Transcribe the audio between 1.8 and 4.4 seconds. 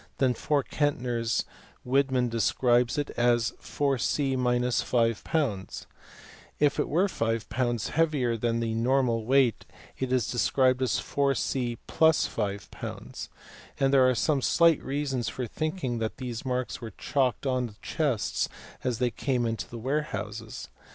Widinan describes it as 4c